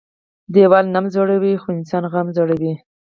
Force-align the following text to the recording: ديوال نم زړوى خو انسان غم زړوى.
ديوال 0.53 0.85
نم 0.95 1.05
زړوى 1.13 1.53
خو 1.61 1.67
انسان 1.79 2.03
غم 2.11 2.27
زړوى. 2.37 2.73